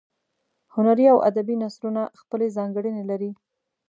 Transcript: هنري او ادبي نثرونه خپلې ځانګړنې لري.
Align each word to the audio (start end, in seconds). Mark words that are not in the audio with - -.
هنري 0.75 1.05
او 1.13 1.17
ادبي 1.29 1.55
نثرونه 1.61 2.03
خپلې 2.21 2.47
ځانګړنې 2.57 3.03
لري. 3.11 3.31